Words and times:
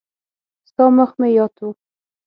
ستا 0.69 0.85
مخ 0.97 1.09
مې 1.19 1.29
یاد 1.37 1.55
و. 1.61 1.69